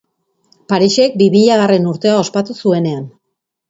Parisek 0.73 1.15
bi 1.23 1.29
milagarren 1.37 1.87
urtea 1.95 2.19
ospatu 2.25 2.61
zuenean. 2.61 3.11